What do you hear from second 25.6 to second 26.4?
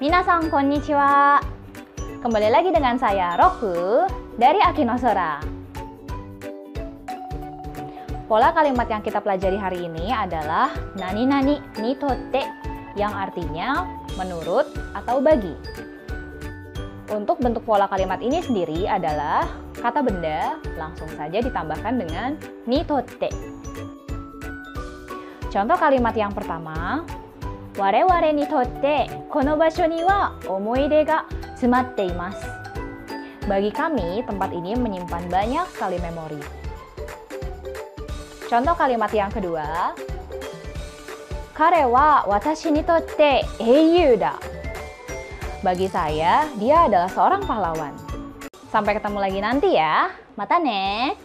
kalimat yang